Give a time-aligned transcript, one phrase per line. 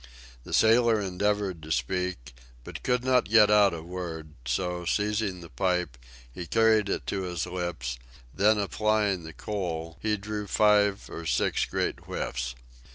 [0.45, 5.49] The sailor endeavored to speak, but could not get out a word; so, seizing the
[5.49, 5.95] pipe,
[6.31, 7.99] he carried it to his lips,
[8.33, 12.55] then applying the coal, he drew five or six great whiffs.